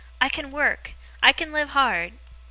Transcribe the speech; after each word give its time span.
I 0.19 0.29
can 0.29 0.49
work. 0.49 0.95
I 1.21 1.31
can 1.31 1.51
live 1.51 1.69
hard. 1.77 2.13